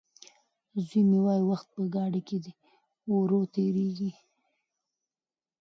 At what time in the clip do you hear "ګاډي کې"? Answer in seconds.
1.93-2.37